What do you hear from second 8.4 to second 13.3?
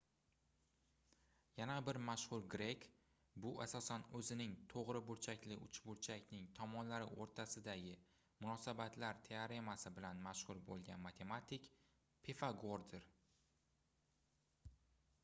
munosabatlar teoremasi bilan mashhur boʻlgan matematik pifagordir